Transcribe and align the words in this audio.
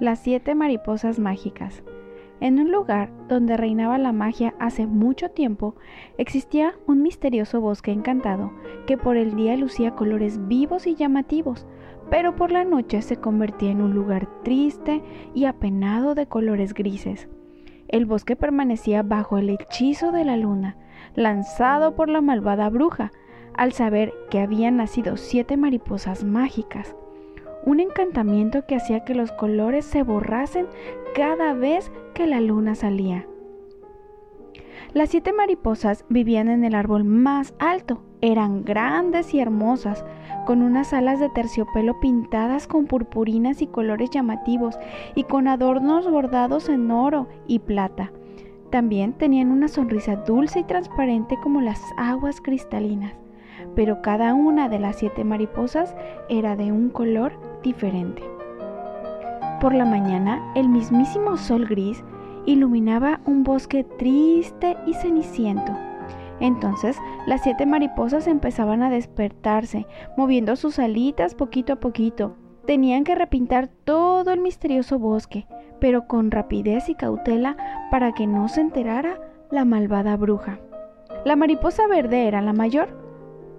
Las 0.00 0.20
siete 0.20 0.54
mariposas 0.54 1.18
mágicas. 1.18 1.82
En 2.40 2.58
un 2.58 2.72
lugar 2.72 3.10
donde 3.28 3.58
reinaba 3.58 3.98
la 3.98 4.12
magia 4.12 4.54
hace 4.58 4.86
mucho 4.86 5.28
tiempo, 5.28 5.74
existía 6.16 6.72
un 6.86 7.02
misterioso 7.02 7.60
bosque 7.60 7.92
encantado 7.92 8.50
que 8.86 8.96
por 8.96 9.18
el 9.18 9.36
día 9.36 9.58
lucía 9.58 9.94
colores 9.94 10.48
vivos 10.48 10.86
y 10.86 10.94
llamativos, 10.94 11.66
pero 12.08 12.34
por 12.34 12.50
la 12.50 12.64
noche 12.64 13.02
se 13.02 13.18
convertía 13.18 13.72
en 13.72 13.82
un 13.82 13.92
lugar 13.92 14.26
triste 14.42 15.02
y 15.34 15.44
apenado 15.44 16.14
de 16.14 16.26
colores 16.26 16.72
grises. 16.72 17.28
El 17.86 18.06
bosque 18.06 18.36
permanecía 18.36 19.02
bajo 19.02 19.36
el 19.36 19.50
hechizo 19.50 20.12
de 20.12 20.24
la 20.24 20.38
luna, 20.38 20.78
lanzado 21.14 21.94
por 21.94 22.08
la 22.08 22.22
malvada 22.22 22.70
bruja, 22.70 23.12
al 23.52 23.72
saber 23.72 24.14
que 24.30 24.40
habían 24.40 24.78
nacido 24.78 25.18
siete 25.18 25.58
mariposas 25.58 26.24
mágicas 26.24 26.96
un 27.64 27.80
encantamiento 27.80 28.66
que 28.66 28.76
hacía 28.76 29.04
que 29.04 29.14
los 29.14 29.32
colores 29.32 29.84
se 29.84 30.02
borrasen 30.02 30.66
cada 31.14 31.52
vez 31.54 31.90
que 32.14 32.26
la 32.26 32.40
luna 32.40 32.74
salía. 32.74 33.26
Las 34.92 35.10
siete 35.10 35.32
mariposas 35.32 36.04
vivían 36.08 36.48
en 36.48 36.64
el 36.64 36.74
árbol 36.74 37.04
más 37.04 37.54
alto, 37.60 38.02
eran 38.20 38.64
grandes 38.64 39.32
y 39.34 39.40
hermosas, 39.40 40.04
con 40.46 40.62
unas 40.62 40.92
alas 40.92 41.20
de 41.20 41.28
terciopelo 41.28 42.00
pintadas 42.00 42.66
con 42.66 42.86
purpurinas 42.86 43.62
y 43.62 43.68
colores 43.68 44.10
llamativos 44.10 44.78
y 45.14 45.24
con 45.24 45.46
adornos 45.46 46.10
bordados 46.10 46.68
en 46.68 46.90
oro 46.90 47.28
y 47.46 47.60
plata. 47.60 48.10
También 48.70 49.12
tenían 49.12 49.52
una 49.52 49.68
sonrisa 49.68 50.16
dulce 50.16 50.60
y 50.60 50.64
transparente 50.64 51.38
como 51.40 51.60
las 51.60 51.80
aguas 51.96 52.40
cristalinas, 52.40 53.14
pero 53.76 54.02
cada 54.02 54.34
una 54.34 54.68
de 54.68 54.78
las 54.80 54.96
siete 54.96 55.22
mariposas 55.24 55.94
era 56.28 56.56
de 56.56 56.72
un 56.72 56.88
color 56.88 57.32
diferente. 57.62 58.22
Por 59.60 59.74
la 59.74 59.84
mañana, 59.84 60.40
el 60.54 60.68
mismísimo 60.68 61.36
sol 61.36 61.66
gris 61.66 62.02
iluminaba 62.46 63.20
un 63.26 63.42
bosque 63.44 63.84
triste 63.84 64.76
y 64.86 64.94
ceniciento. 64.94 65.76
Entonces 66.40 66.96
las 67.26 67.42
siete 67.42 67.66
mariposas 67.66 68.26
empezaban 68.26 68.82
a 68.82 68.90
despertarse, 68.90 69.86
moviendo 70.16 70.56
sus 70.56 70.78
alitas 70.78 71.34
poquito 71.34 71.74
a 71.74 71.80
poquito. 71.80 72.36
Tenían 72.66 73.04
que 73.04 73.14
repintar 73.14 73.68
todo 73.68 74.32
el 74.32 74.40
misterioso 74.40 74.98
bosque, 74.98 75.46
pero 75.80 76.06
con 76.06 76.30
rapidez 76.30 76.88
y 76.88 76.94
cautela 76.94 77.56
para 77.90 78.12
que 78.12 78.26
no 78.26 78.48
se 78.48 78.62
enterara 78.62 79.20
la 79.50 79.64
malvada 79.64 80.16
bruja. 80.16 80.58
La 81.24 81.36
mariposa 81.36 81.86
verde 81.86 82.26
era 82.26 82.40
la 82.40 82.54
mayor, 82.54 82.88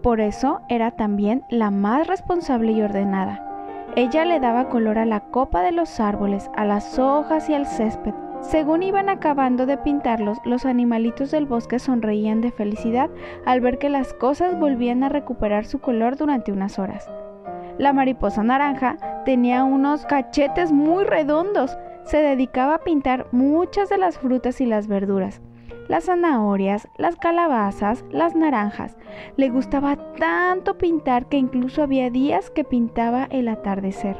por 0.01 0.19
eso 0.19 0.61
era 0.67 0.91
también 0.91 1.43
la 1.51 1.69
más 1.69 2.07
responsable 2.07 2.71
y 2.71 2.81
ordenada. 2.81 3.50
Ella 3.97 4.23
le 4.23 4.39
daba 4.39 4.69
color 4.69 4.97
a 4.97 5.05
la 5.05 5.19
copa 5.19 5.61
de 5.61 5.73
los 5.73 5.99
árboles, 5.99 6.49
a 6.55 6.63
las 6.63 6.97
hojas 6.97 7.49
y 7.49 7.53
al 7.53 7.65
césped. 7.65 8.13
Según 8.39 8.83
iban 8.83 9.09
acabando 9.09 9.65
de 9.65 9.77
pintarlos, 9.77 10.37
los 10.45 10.65
animalitos 10.65 11.29
del 11.29 11.45
bosque 11.45 11.77
sonreían 11.77 12.39
de 12.39 12.51
felicidad 12.51 13.09
al 13.45 13.59
ver 13.59 13.79
que 13.79 13.89
las 13.89 14.13
cosas 14.13 14.57
volvían 14.57 15.03
a 15.03 15.09
recuperar 15.09 15.65
su 15.65 15.79
color 15.79 16.15
durante 16.15 16.53
unas 16.53 16.79
horas. 16.79 17.11
La 17.77 17.91
mariposa 17.91 18.43
naranja 18.43 18.95
tenía 19.25 19.65
unos 19.65 20.05
cachetes 20.05 20.71
muy 20.71 21.03
redondos. 21.03 21.77
Se 22.05 22.17
dedicaba 22.17 22.75
a 22.75 22.83
pintar 22.83 23.27
muchas 23.31 23.89
de 23.89 23.97
las 23.97 24.17
frutas 24.17 24.61
y 24.61 24.65
las 24.65 24.87
verduras 24.87 25.41
las 25.91 26.05
zanahorias, 26.05 26.87
las 26.95 27.17
calabazas, 27.17 28.05
las 28.11 28.33
naranjas. 28.33 28.95
Le 29.35 29.49
gustaba 29.49 29.97
tanto 30.15 30.77
pintar 30.77 31.25
que 31.25 31.35
incluso 31.35 31.83
había 31.83 32.09
días 32.09 32.49
que 32.49 32.63
pintaba 32.63 33.27
el 33.29 33.49
atardecer. 33.49 34.15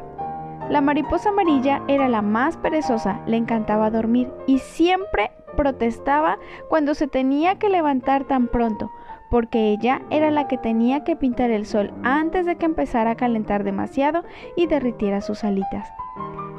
La 0.70 0.82
mariposa 0.82 1.30
amarilla 1.30 1.82
era 1.88 2.10
la 2.10 2.22
más 2.22 2.58
perezosa, 2.58 3.22
le 3.26 3.38
encantaba 3.38 3.90
dormir 3.90 4.30
y 4.48 4.60
siempre 4.60 5.32
protestaba 5.56 6.40
cuando 6.68 6.94
se 6.94 7.08
tenía 7.08 7.58
que 7.58 7.70
levantar 7.70 8.26
tan 8.26 8.50
pronto, 8.50 8.92
porque 9.30 9.70
ella 9.70 10.02
era 10.10 10.30
la 10.30 10.50
que 10.50 10.58
tenía 10.58 11.06
que 11.06 11.16
pintar 11.16 11.52
el 11.52 11.66
sol 11.66 11.94
antes 12.04 12.46
de 12.46 12.58
que 12.58 12.66
empezara 12.66 13.12
a 13.12 13.16
calentar 13.16 13.64
demasiado 13.64 14.26
y 14.58 14.68
derritiera 14.68 15.22
sus 15.22 15.46
alitas. 15.46 15.90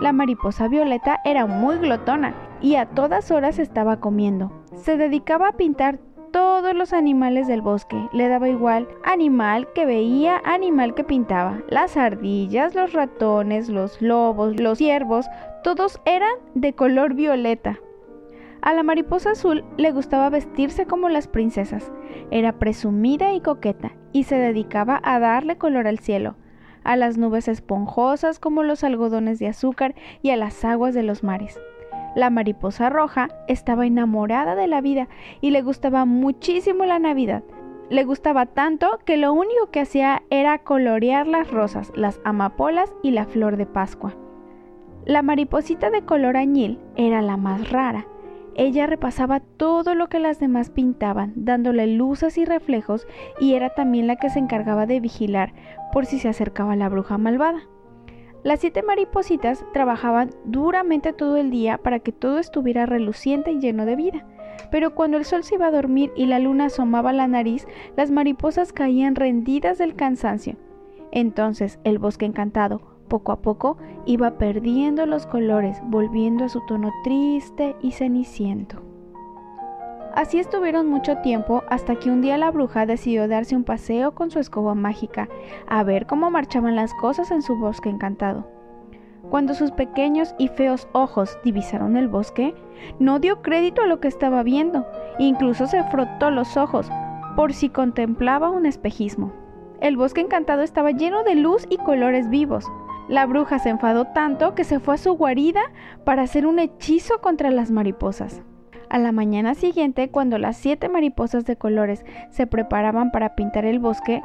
La 0.01 0.15
mariposa 0.15 0.69
violeta 0.69 1.21
era 1.23 1.45
muy 1.45 1.77
glotona 1.77 2.35
y 2.63 2.77
a 2.77 2.87
todas 2.87 3.31
horas 3.31 3.59
estaba 3.59 4.01
comiendo. 4.01 4.53
Se 4.77 4.97
dedicaba 4.97 5.49
a 5.49 5.57
pintar 5.57 5.99
todos 6.33 6.75
los 6.75 6.93
animales 6.93 7.47
del 7.47 7.61
bosque. 7.61 8.09
Le 8.13 8.29
daba 8.29 8.49
igual 8.49 8.89
animal 9.05 9.69
que 9.75 9.85
veía, 9.85 10.41
animal 10.45 10.95
que 10.95 11.05
pintaba. 11.05 11.61
Las 11.69 11.97
ardillas, 11.97 12.75
los 12.75 12.93
ratones, 12.93 13.69
los 13.69 14.01
lobos, 14.01 14.59
los 14.59 14.79
ciervos, 14.79 15.27
todos 15.63 16.01
eran 16.07 16.33
de 16.55 16.73
color 16.73 17.15
violeta. 17.15 17.79
A 18.63 18.73
la 18.75 18.83
mariposa 18.83 19.33
azul 19.33 19.65
le 19.77 19.91
gustaba 19.91 20.31
vestirse 20.31 20.87
como 20.87 21.09
las 21.09 21.29
princesas. 21.29 21.93
Era 22.31 22.53
presumida 22.59 23.35
y 23.35 23.41
coqueta 23.41 23.93
y 24.13 24.25
se 24.25 24.37
dedicaba 24.37 25.01
a 25.03 25.19
darle 25.19 25.59
color 25.59 25.87
al 25.87 25.99
cielo, 25.99 26.37
a 26.85 26.97
las 26.97 27.19
nubes 27.19 27.49
esponjosas 27.49 28.39
como 28.39 28.63
los 28.63 28.85
algodones 28.85 29.39
de 29.39 29.49
azúcar 29.49 29.95
y 30.23 30.31
a 30.31 30.37
las 30.37 30.65
aguas 30.65 30.95
de 30.95 31.03
los 31.03 31.25
mares. 31.25 31.61
La 32.15 32.29
mariposa 32.29 32.91
roja 32.91 33.29
estaba 33.49 33.87
enamorada 33.87 34.55
de 34.55 34.67
la 34.67 34.81
vida 34.81 35.09
y 35.41 35.51
le 35.51 35.63
gustaba 35.63 36.05
muchísimo 36.05 36.85
la 36.85 36.99
Navidad. 36.99 37.43
Le 37.89 38.05
gustaba 38.05 38.47
tanto 38.47 38.99
que 39.05 39.17
lo 39.17 39.33
único 39.33 39.71
que 39.71 39.81
hacía 39.81 40.23
era 40.31 40.59
colorear 40.59 41.27
las 41.27 41.51
rosas, 41.51 41.93
las 41.95 42.21
amapolas 42.25 42.95
y 43.03 43.11
la 43.11 43.27
flor 43.27 43.57
de 43.57 43.67
Pascua. 43.67 44.15
La 45.05 45.23
mariposita 45.23 45.91
de 45.91 46.03
color 46.03 46.37
añil 46.37 46.79
era 46.97 47.23
la 47.23 47.37
más 47.37 47.71
rara. 47.71 48.07
Ella 48.55 48.87
repasaba 48.87 49.41
todo 49.41 49.95
lo 49.95 50.09
que 50.09 50.19
las 50.19 50.39
demás 50.39 50.71
pintaban, 50.71 51.33
dándole 51.35 51.87
luces 51.87 52.37
y 52.37 52.45
reflejos, 52.45 53.07
y 53.41 53.55
era 53.55 53.71
también 53.71 54.07
la 54.07 54.17
que 54.17 54.31
se 54.31 54.39
encargaba 54.39 54.87
de 54.87 55.01
vigilar 55.01 55.55
por 55.93 56.05
si 56.07 56.19
se 56.19 56.29
acercaba 56.29 56.77
la 56.77 56.89
bruja 56.89 57.17
malvada. 57.17 57.63
Las 58.43 58.59
siete 58.59 58.83
maripositas 58.83 59.65
trabajaban 59.73 60.31
duramente 60.45 61.13
todo 61.13 61.37
el 61.37 61.51
día 61.51 61.79
para 61.79 62.01
que 62.01 62.11
todo 62.11 62.39
estuviera 62.39 62.87
reluciente 62.87 63.53
y 63.53 63.61
lleno 63.61 63.87
de 63.87 63.95
vida. 63.95 64.27
Pero 64.71 64.95
cuando 64.95 65.17
el 65.17 65.25
sol 65.25 65.45
se 65.45 65.55
iba 65.55 65.67
a 65.67 65.71
dormir 65.71 66.13
y 66.17 66.27
la 66.27 66.41
luna 66.41 66.67
asomaba 66.67 67.13
la 67.13 67.29
nariz, 67.29 67.69
las 67.97 68.11
mariposas 68.11 68.73
caían 68.73 69.15
rendidas 69.15 69.79
del 69.79 69.95
cansancio. 69.95 70.57
Entonces 71.13 71.79
el 71.85 71.99
bosque 71.99 72.27
encantado, 72.27 72.81
poco 73.07 73.31
a 73.31 73.43
poco, 73.43 73.77
iba 74.07 74.39
perdiendo 74.39 75.07
los 75.07 75.27
colores, 75.27 75.81
volviendo 75.85 76.45
a 76.45 76.49
su 76.49 76.61
tono 76.67 76.91
triste 77.05 77.77
y 77.81 77.93
ceniciento. 77.93 78.92
Así 80.15 80.39
estuvieron 80.39 80.89
mucho 80.89 81.17
tiempo 81.19 81.65
hasta 81.69 81.97
que 81.97 82.11
un 82.11 82.21
día 82.21 82.37
la 82.37 82.51
bruja 82.51 82.85
decidió 82.85 83.29
darse 83.29 83.57
un 83.57 83.65
paseo 83.65 84.15
con 84.15 84.31
su 84.31 84.39
escoba 84.41 84.75
mágica, 84.75 85.29
a 85.67 85.83
ver 85.85 86.07
cómo 86.07 86.31
marchaban 86.31 86.77
las 86.77 86.93
cosas 86.95 87.31
en 87.31 87.41
su 87.41 87.57
bosque 87.57 87.89
encantado. 87.89 88.47
Cuando 89.31 89.55
sus 89.55 89.71
pequeños 89.71 90.35
y 90.37 90.49
feos 90.49 90.87
ojos 90.93 91.39
divisaron 91.45 91.97
el 91.97 92.09
bosque, 92.09 92.55
no 92.99 93.21
dio 93.21 93.41
crédito 93.41 93.83
a 93.83 93.87
lo 93.87 94.01
que 94.01 94.09
estaba 94.09 94.43
viendo, 94.43 94.87
incluso 95.19 95.67
se 95.67 95.83
frotó 95.85 96.31
los 96.31 96.59
ojos, 96.59 96.91
por 97.35 97.55
si 97.55 97.71
contemplaba 97.71 98.51
un 98.51 98.67
espejismo. 98.67 99.33
El 99.81 99.97
bosque 99.97 100.21
encantado 100.21 100.63
estaba 100.63 100.91
lleno 100.91 101.25
de 101.25 101.37
luz 101.37 101.67
y 101.71 101.79
colores 101.79 102.29
vivos. 102.29 102.71
La 103.09 103.25
bruja 103.25 103.59
se 103.59 103.71
enfadó 103.71 104.05
tanto 104.09 104.55
que 104.55 104.65
se 104.65 104.79
fue 104.79 104.97
a 104.97 104.99
su 104.99 105.15
guarida 105.15 105.63
para 106.05 106.23
hacer 106.23 106.47
un 106.47 106.59
hechizo 106.59 107.21
contra 107.21 107.51
las 107.51 107.71
mariposas. 107.71 108.43
A 108.93 108.99
la 108.99 109.11
mañana 109.11 109.55
siguiente, 109.55 110.11
cuando 110.11 110.37
las 110.37 110.55
siete 110.59 110.91
mariposas 110.91 111.47
de 111.47 111.57
colores 111.57 112.05
se 112.29 112.47
preparaban 112.47 113.11
para 113.11 113.35
pintar 113.35 113.65
el 113.65 113.79
bosque, 113.79 114.21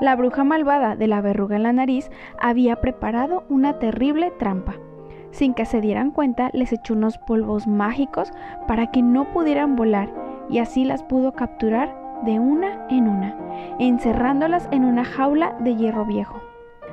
la 0.00 0.16
bruja 0.16 0.42
malvada 0.42 0.96
de 0.96 1.06
la 1.06 1.20
verruga 1.20 1.54
en 1.54 1.62
la 1.62 1.72
nariz 1.72 2.10
había 2.40 2.80
preparado 2.80 3.44
una 3.48 3.78
terrible 3.78 4.32
trampa. 4.36 4.74
Sin 5.30 5.54
que 5.54 5.64
se 5.64 5.80
dieran 5.80 6.10
cuenta, 6.10 6.50
les 6.52 6.72
echó 6.72 6.94
unos 6.94 7.16
polvos 7.16 7.68
mágicos 7.68 8.32
para 8.66 8.90
que 8.90 9.02
no 9.02 9.32
pudieran 9.32 9.76
volar 9.76 10.12
y 10.50 10.58
así 10.58 10.84
las 10.84 11.04
pudo 11.04 11.30
capturar 11.34 11.96
de 12.24 12.40
una 12.40 12.88
en 12.90 13.06
una, 13.06 13.36
encerrándolas 13.78 14.68
en 14.72 14.84
una 14.84 15.04
jaula 15.04 15.56
de 15.60 15.76
hierro 15.76 16.04
viejo. 16.04 16.42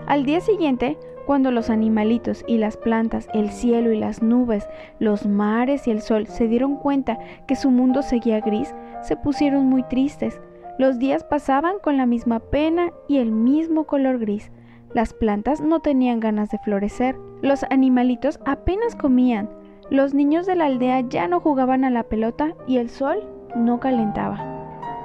Al 0.05 0.25
día 0.25 0.41
siguiente, 0.41 0.99
cuando 1.25 1.51
los 1.51 1.69
animalitos 1.69 2.43
y 2.47 2.57
las 2.57 2.77
plantas, 2.77 3.27
el 3.33 3.49
cielo 3.49 3.91
y 3.91 3.99
las 3.99 4.21
nubes, 4.21 4.67
los 4.99 5.25
mares 5.25 5.87
y 5.87 5.91
el 5.91 6.01
sol 6.01 6.27
se 6.27 6.47
dieron 6.47 6.77
cuenta 6.77 7.17
que 7.47 7.55
su 7.55 7.71
mundo 7.71 8.01
seguía 8.01 8.39
gris, 8.41 8.73
se 9.01 9.15
pusieron 9.15 9.65
muy 9.65 9.83
tristes. 9.83 10.39
Los 10.77 10.99
días 10.99 11.23
pasaban 11.23 11.75
con 11.81 11.97
la 11.97 12.05
misma 12.05 12.39
pena 12.39 12.91
y 13.07 13.17
el 13.17 13.31
mismo 13.31 13.85
color 13.85 14.19
gris. 14.19 14.51
Las 14.93 15.13
plantas 15.13 15.61
no 15.61 15.81
tenían 15.81 16.19
ganas 16.19 16.49
de 16.49 16.59
florecer. 16.59 17.17
Los 17.41 17.63
animalitos 17.69 18.39
apenas 18.45 18.95
comían. 18.95 19.49
Los 19.89 20.13
niños 20.13 20.45
de 20.45 20.55
la 20.55 20.65
aldea 20.65 21.01
ya 21.01 21.27
no 21.27 21.39
jugaban 21.39 21.83
a 21.83 21.89
la 21.89 22.03
pelota 22.03 22.55
y 22.65 22.77
el 22.77 22.89
sol 22.89 23.27
no 23.55 23.79
calentaba. 23.79 24.54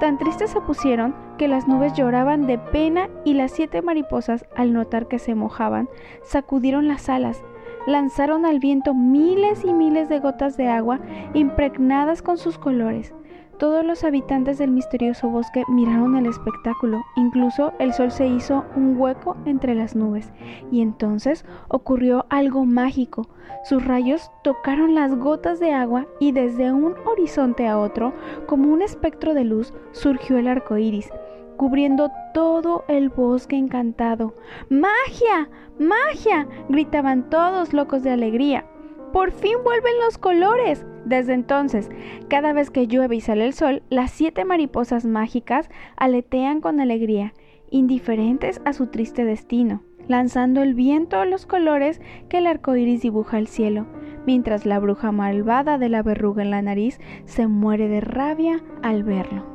Tan 0.01 0.17
tristes 0.17 0.49
se 0.49 0.59
pusieron 0.61 1.13
que 1.37 1.47
las 1.47 1.67
nubes 1.67 1.93
lloraban 1.93 2.47
de 2.47 2.57
pena 2.57 3.07
y 3.23 3.35
las 3.35 3.51
siete 3.51 3.83
mariposas, 3.83 4.45
al 4.55 4.73
notar 4.73 5.07
que 5.07 5.19
se 5.19 5.35
mojaban, 5.35 5.89
sacudieron 6.23 6.87
las 6.87 7.07
alas. 7.07 7.43
lanzaron 7.85 8.47
al 8.47 8.57
viento 8.59 8.95
miles 8.95 9.63
y 9.63 9.73
miles 9.73 10.09
de 10.09 10.19
gotas 10.19 10.57
de 10.57 10.69
agua 10.69 10.99
impregnadas 11.35 12.23
con 12.23 12.39
sus 12.39 12.57
colores. 12.57 13.13
Todos 13.61 13.85
los 13.85 14.03
habitantes 14.03 14.57
del 14.57 14.71
misterioso 14.71 15.29
bosque 15.29 15.63
miraron 15.67 16.17
el 16.17 16.25
espectáculo, 16.25 17.03
incluso 17.15 17.73
el 17.77 17.93
sol 17.93 18.09
se 18.09 18.25
hizo 18.25 18.65
un 18.75 18.99
hueco 18.99 19.37
entre 19.45 19.75
las 19.75 19.95
nubes, 19.95 20.33
y 20.71 20.81
entonces 20.81 21.45
ocurrió 21.67 22.25
algo 22.31 22.65
mágico. 22.65 23.29
Sus 23.63 23.85
rayos 23.85 24.31
tocaron 24.43 24.95
las 24.95 25.15
gotas 25.15 25.59
de 25.59 25.73
agua 25.73 26.07
y 26.19 26.31
desde 26.31 26.71
un 26.71 26.95
horizonte 27.05 27.67
a 27.67 27.77
otro, 27.77 28.15
como 28.47 28.73
un 28.73 28.81
espectro 28.81 29.35
de 29.35 29.43
luz, 29.43 29.75
surgió 29.91 30.39
el 30.39 30.47
arco 30.47 30.77
iris, 30.77 31.11
cubriendo 31.55 32.09
todo 32.33 32.83
el 32.87 33.09
bosque 33.09 33.57
encantado. 33.57 34.33
¡Magia! 34.69 35.51
¡Magia! 35.77 36.47
gritaban 36.67 37.29
todos 37.29 37.73
locos 37.73 38.01
de 38.01 38.09
alegría. 38.09 38.65
¡Por 39.13 39.31
fin 39.31 39.57
vuelven 39.63 39.93
los 40.05 40.17
colores! 40.17 40.85
Desde 41.05 41.33
entonces, 41.33 41.89
cada 42.29 42.53
vez 42.53 42.69
que 42.69 42.87
llueve 42.87 43.17
y 43.17 43.21
sale 43.21 43.45
el 43.45 43.53
sol, 43.53 43.83
las 43.89 44.11
siete 44.11 44.45
mariposas 44.45 45.05
mágicas 45.05 45.69
aletean 45.97 46.61
con 46.61 46.79
alegría, 46.79 47.33
indiferentes 47.69 48.61
a 48.65 48.73
su 48.73 48.87
triste 48.87 49.25
destino, 49.25 49.83
lanzando 50.07 50.61
el 50.61 50.75
viento 50.75 51.17
a 51.17 51.25
los 51.25 51.45
colores 51.45 51.99
que 52.29 52.37
el 52.37 52.47
arco 52.47 52.75
iris 52.75 53.01
dibuja 53.01 53.37
al 53.37 53.47
cielo, 53.47 53.87
mientras 54.25 54.65
la 54.65 54.79
bruja 54.79 55.11
malvada 55.11 55.77
de 55.77 55.89
la 55.89 56.03
verruga 56.03 56.43
en 56.43 56.51
la 56.51 56.61
nariz 56.61 56.99
se 57.25 57.47
muere 57.47 57.87
de 57.87 58.01
rabia 58.01 58.63
al 58.83 59.03
verlo. 59.03 59.45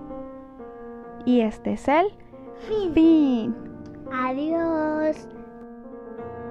Y 1.25 1.41
este 1.41 1.75
es 1.75 1.89
el 1.89 2.07
fin. 2.93 3.55
Adiós. 4.13 5.29